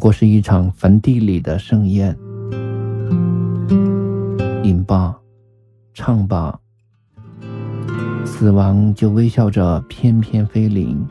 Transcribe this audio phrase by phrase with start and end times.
[0.00, 2.16] 过是一场坟地里的盛宴。
[4.64, 5.14] 饮吧，
[5.92, 6.58] 唱吧，
[8.24, 11.06] 死亡就微笑着翩翩飞临。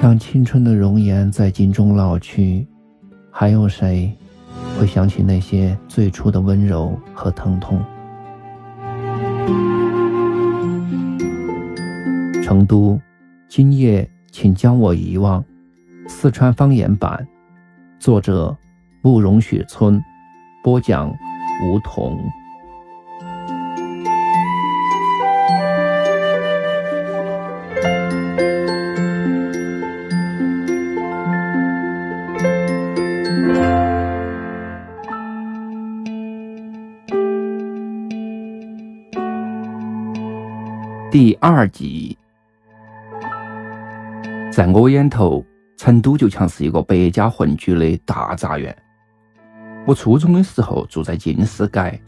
[0.00, 2.66] 当青春的容颜在镜中老去，
[3.30, 4.10] 还有谁
[4.78, 7.78] 会想起那些最初的温柔和疼痛？
[12.46, 12.96] 成都，
[13.48, 15.44] 今夜请将我遗忘。
[16.06, 17.26] 四川方言版，
[17.98, 18.56] 作者：
[19.02, 20.00] 慕容雪村，
[20.62, 21.12] 播讲：
[21.64, 22.16] 梧桐。
[41.10, 42.16] 第二集。
[44.56, 45.44] 在我眼头，
[45.76, 48.74] 成都就像是一个百家混居的大杂院。
[49.84, 52.00] 我初中的时候住在金丝街，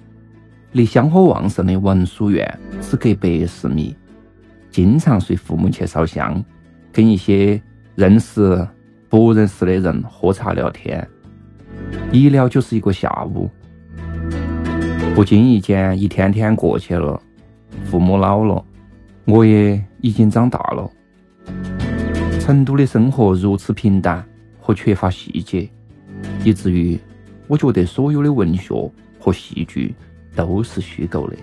[0.73, 3.95] 离香火旺盛的文殊院只隔百十米，
[4.71, 6.43] 经常随父母去烧香，
[6.91, 7.61] 跟一些
[7.97, 8.67] 认识
[9.11, 11.07] 不认识的人喝茶聊天，
[12.11, 13.51] 一聊就是一个下午。
[15.15, 17.21] 不经意间，一天天过去了，
[17.85, 18.65] 父母老了，
[19.27, 20.91] 我也已经长大了。
[22.49, 24.25] 成都的生活如此平淡
[24.59, 25.69] 和缺乏细节，
[26.43, 26.99] 以至于
[27.47, 28.73] 我觉得所有的文学
[29.21, 29.95] 和戏剧
[30.35, 31.37] 都是虚构的。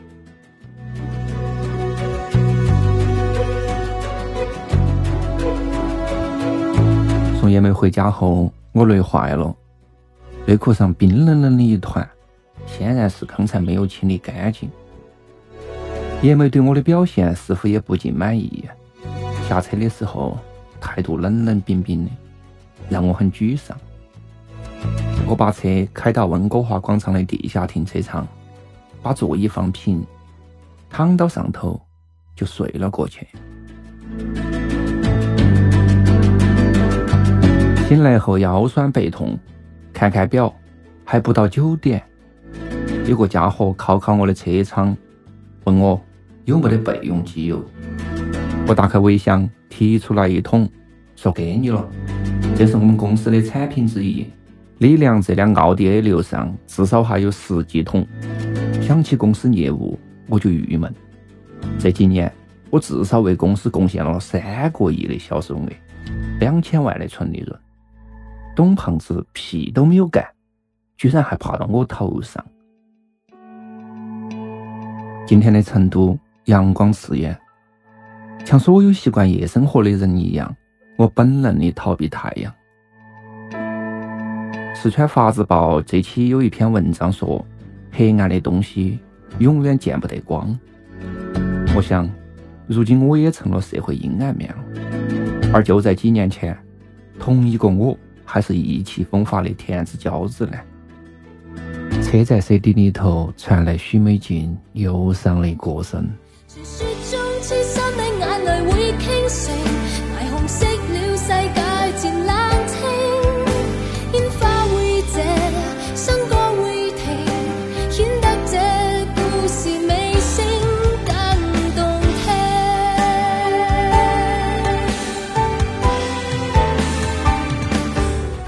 [7.39, 9.55] 送叶梅回家后，我累坏了，
[10.47, 12.09] 内裤上冰冷冷的一团，
[12.65, 14.67] 显然是刚才没有清理干净。
[16.23, 18.65] 叶梅对我的表现似乎也不尽满意，
[19.47, 20.35] 下车的时候。
[20.85, 22.11] 态度冷冷冰冰的，
[22.89, 23.75] 让我很沮丧。
[25.27, 28.25] 我把车开到温哥华广场的地下停车场，
[29.01, 30.05] 把座椅放平，
[30.87, 31.81] 躺到上头
[32.35, 33.27] 就睡了过去。
[37.87, 39.37] 醒来后腰酸背痛，
[39.91, 40.53] 看看表，
[41.03, 42.01] 还不到九点。
[43.07, 44.95] 有个家伙敲敲我的车窗，
[45.63, 45.99] 问我
[46.45, 47.63] 有没得备用机油。
[48.67, 49.49] 我打开尾箱。
[49.67, 50.69] 提出来一桶，
[51.17, 51.85] 说给你了，
[52.55, 54.25] 这是我们公司的产品之一。
[54.77, 58.07] 李良这辆奥迪 A 六上至少还有十几桶。
[58.81, 59.99] 想起公司业务，
[60.29, 60.95] 我就郁闷。
[61.77, 62.31] 这几年，
[62.69, 65.67] 我至少为公司贡献了三个亿的销售额，
[66.39, 67.59] 两千万的纯利润。
[68.55, 70.25] 董胖子屁都没有干，
[70.95, 72.41] 居然还爬到我头上。
[75.27, 77.37] 今天的成都阳光刺眼。
[78.45, 80.55] 像所有习惯夜生活的人一样，
[80.97, 82.53] 我本能的逃避太阳。
[84.75, 87.43] 四川法制报这期有一篇文章说，
[87.91, 88.99] 黑暗的东西
[89.39, 90.55] 永远见不得光。
[91.75, 92.07] 我想，
[92.67, 95.51] 如今我也成了社会阴暗面了。
[95.51, 96.55] 而就在几年前，
[97.19, 100.57] 同一个我还是意气风发的天之骄子呢。
[102.03, 106.07] 车载 CD 里头传来许美静忧伤的歌声。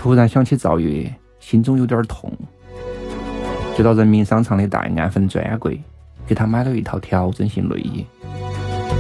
[0.08, 2.32] 突然想起赵月，心中有点痛。
[3.76, 5.78] 就到人民商场的黛安芬专柜，
[6.26, 8.06] 给他买了一套调整性内衣，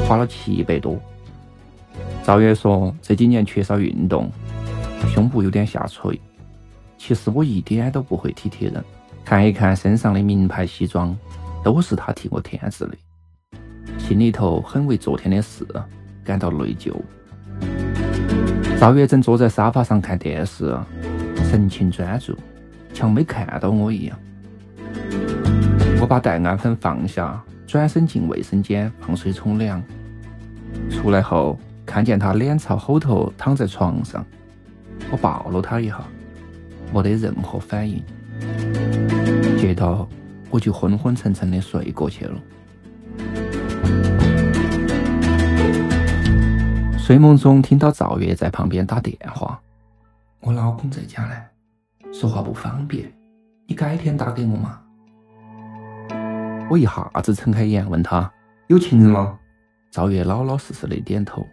[0.06, 1.00] 花了七百多。
[2.26, 4.30] 赵月说这几年缺少运动，
[5.08, 6.20] 胸部有点下垂。
[6.98, 8.84] 其实我一点都不会体贴人，
[9.24, 11.18] 看一看身上的名牌西装，
[11.64, 12.98] 都是他替我添置的，
[13.98, 15.66] 心里头很为昨天的事
[16.26, 16.94] 感到内疚。
[18.80, 20.78] 赵月正坐在沙发上看电视，
[21.50, 22.38] 神情专注，
[22.94, 24.18] 像没看到我一样。
[26.00, 29.84] 我把黛安粉放下，转身进卫生间放水冲凉。
[30.92, 34.24] 出来后，看见他脸朝后头躺在床上，
[35.10, 36.00] 我抱了他一下，
[36.94, 38.04] 没得任何反应。
[39.58, 40.08] 接着，
[40.52, 42.36] 我就昏昏沉沉的睡过去了。
[47.08, 49.58] 睡梦中听到赵月在旁边打电话，
[50.42, 51.36] 我老公在家呢，
[52.12, 53.10] 说话不方便，
[53.66, 54.82] 你改天打给我嘛。
[56.70, 58.30] 我一下子睁开眼问他
[58.68, 59.40] 有情人了，
[59.90, 61.48] 赵月老老实实的点头。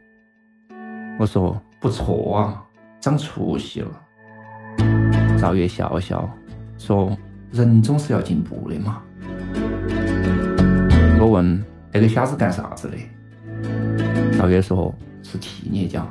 [1.20, 2.64] 我说：“不错啊，
[3.00, 3.92] 长出息了。”
[5.38, 6.28] 赵月笑笑
[6.78, 7.16] 说
[7.52, 9.00] ：“人总是要进步的嘛。”
[11.20, 11.64] 我问
[11.94, 12.96] ：“那个瞎子干啥子的？”
[14.36, 14.92] 赵月说
[15.24, 16.06] ：“是企业家。”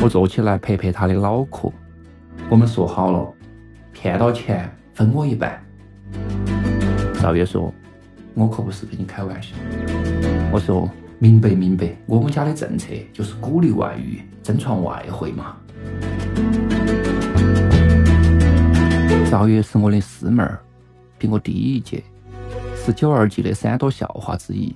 [0.00, 1.70] 我坐起来拍拍他的脑壳。
[2.48, 3.30] 我们说好了，
[3.92, 5.62] 骗到钱分我一半。
[7.20, 7.70] 赵月说
[8.32, 9.54] ：“我可不是跟你开玩笑。”
[10.50, 10.88] 我说
[11.20, 15.54] ：“明白明白，我们家的政策就是鼓励外语，争创外汇嘛。”
[19.30, 20.58] 赵月是我的师妹儿，
[21.18, 22.02] 比我低一届，
[22.74, 24.74] 是九二级的三朵校花之一。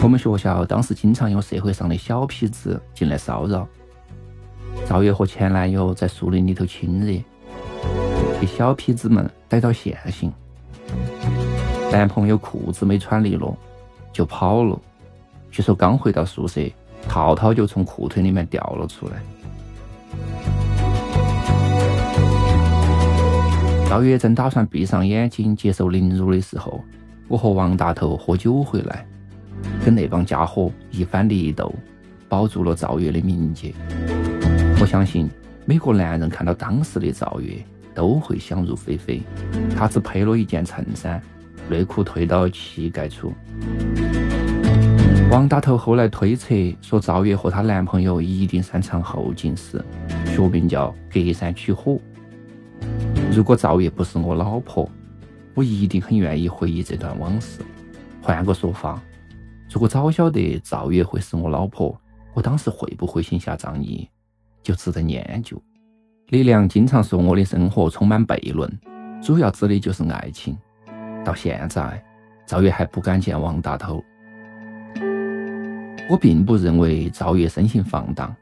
[0.00, 3.66] 我们学校当时经常有社会上的小痞子进来骚扰。
[4.88, 7.06] 赵月和前男友在树林里头亲热，
[8.40, 10.32] 被小痞子们逮到现行。
[11.90, 13.56] 男朋友裤子没穿利落，
[14.12, 14.78] 就跑了。
[15.50, 16.60] 据说刚回到宿舍，
[17.08, 19.16] 套套就从裤腿里面掉了出来。
[23.90, 26.80] 赵月正打算闭上眼睛接受凌辱的时候，
[27.26, 29.04] 我和王大头喝酒回来，
[29.84, 31.74] 跟那帮家伙一番力斗，
[32.28, 33.74] 保住了赵月的名节。
[34.80, 35.28] 我相信
[35.64, 37.54] 每个男人看到当时的赵月
[37.94, 39.22] 都会想入非非。
[39.76, 41.20] 她只配了一件衬衫，
[41.68, 43.32] 内裤退到膝盖处。
[45.30, 49.84] 王大头后来推测说，赵月和她男朋友一定擅长后进式，
[50.26, 51.98] 学名叫隔山取火。
[53.34, 54.88] 如果赵月不是我老婆，
[55.54, 57.60] 我一定很愿意回忆这段往事。
[58.22, 59.00] 换个说法，
[59.70, 61.94] 如果早晓得赵月会是我老婆，
[62.32, 64.08] 我当时会不会行侠仗义，
[64.62, 65.60] 就值得研究。
[66.28, 68.70] 李良经常说我的生活充满悖论，
[69.22, 70.56] 主要指的就是爱情。
[71.24, 72.02] 到现在，
[72.46, 74.02] 赵月还不敢见王大头。
[76.08, 78.34] 我并不认为赵月生性放荡，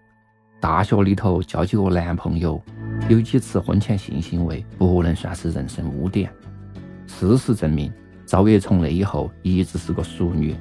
[0.61, 2.63] 大学里头交几个男朋友。
[3.09, 6.33] 有几次婚前性行为不能算是人生污点。
[7.07, 7.93] 事实证明，
[8.25, 10.57] 赵月从那以后一直是个淑女，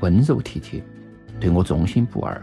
[0.00, 0.82] 温柔体贴，
[1.38, 2.40] 对我忠心不二。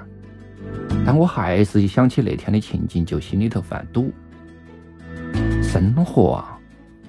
[1.06, 4.12] 但我还是一想起那天的情景就心里头犯堵。
[5.62, 6.60] 生活啊，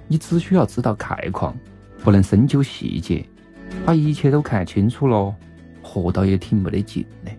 [0.06, 1.56] 你只需要知道概况，
[2.02, 3.24] 不能深究细节，
[3.84, 5.34] 把一切都看清楚了，
[5.82, 7.30] 活到也挺没得劲的。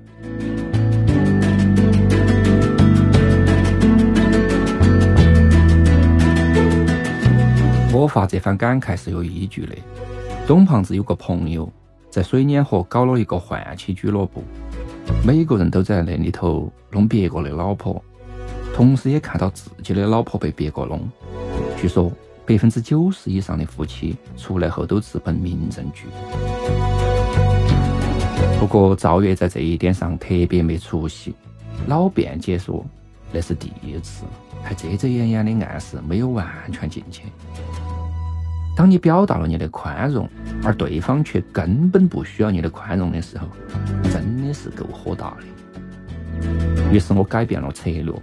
[7.92, 9.76] 我发这番感慨是有依据的。
[10.48, 11.72] 董胖子有个朋友
[12.10, 14.44] 在水碾河搞了一个换妻俱乐部，
[15.24, 18.04] 每个人都在那里头弄别个的老婆，
[18.74, 21.08] 同时也看到自己的老婆被别个弄。
[21.78, 22.12] 据说
[22.48, 26.06] 百分之九十以上的夫妻出来后都直奔民政局。
[28.60, 31.36] 不过赵月在这一点上特别没出息，
[31.88, 32.84] 老辩解说
[33.32, 34.26] 那是第一次，
[34.64, 37.24] 还遮遮掩掩的暗示没有完全进去。
[38.80, 40.26] 当你表达了你的宽容，
[40.64, 43.46] 而对方却根本不需要你的宽容的时候，
[44.10, 46.90] 真的是够火大的。
[46.90, 48.14] 于是我改变了策略，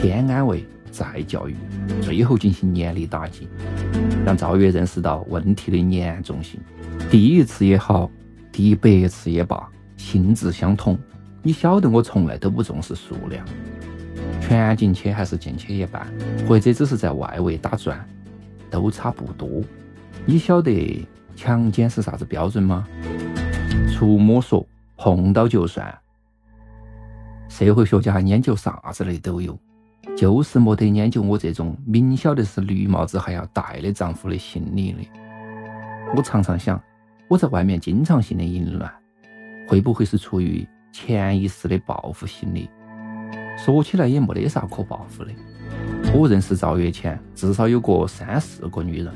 [0.00, 1.56] 先安慰，再教育，
[2.00, 3.48] 最后进行严厉打击，
[4.24, 6.60] 让赵月认识到问题的严重性。
[7.10, 8.08] 第一次也好，
[8.52, 10.96] 第一百次也罢，性质相同。
[11.42, 13.44] 你晓得我从来都不重视数量，
[14.40, 16.06] 全进去还是进去一半，
[16.46, 17.98] 或者只是在外围打转。
[18.72, 19.48] 都差不多。
[20.24, 22.88] 你晓得强奸是啥子标准吗？
[23.92, 25.96] 触摸说碰到就算。
[27.48, 29.56] 社会学家研究啥子的都有，
[30.16, 34.98] 就是没得研究我这种明晓得是绿帽子还要戴的丈夫的心理的。
[36.16, 36.82] 我常常想，
[37.28, 38.90] 我在外面经常性的淫乱，
[39.68, 42.70] 会不会是出于潜意识的报复心理？
[43.58, 45.30] 说起来也没得啥可报复的。
[46.14, 49.12] 我认识赵月前，至少有过三四个女人，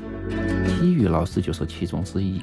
[0.67, 2.41] 体育老师就是其中之一。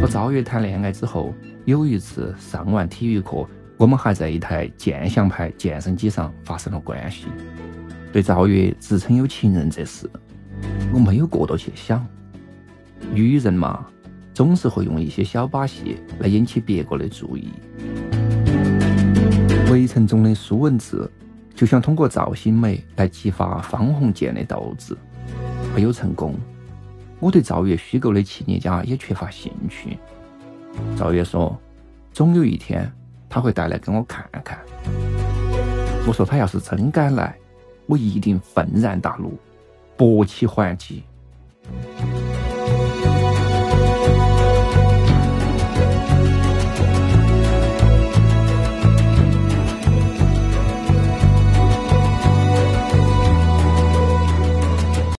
[0.00, 3.44] 和赵月谈恋爱之后，有一次上完体育课，
[3.76, 7.26] 我们还在一台健翔牌健身机上发生了关系。
[8.12, 10.08] 对赵月自称有情人这事，
[10.92, 12.06] 我没有过多去想。
[13.12, 13.84] 女人嘛，
[14.32, 17.50] 总是会用一些小把戏来引起别个的注意。
[19.72, 21.10] 围城中的苏文志。
[21.56, 24.94] 就想通过赵新梅来激发方鸿渐的斗志，
[25.74, 26.34] 没有成功。
[27.18, 29.96] 我对赵月虚构的企业家也缺乏兴趣。
[30.98, 31.58] 赵月说，
[32.12, 32.92] 总有一天
[33.26, 34.58] 他会带来给我看看。
[36.06, 37.34] 我说他要是真敢来，
[37.86, 39.32] 我一定愤然大怒，
[39.96, 41.02] 勃起还击。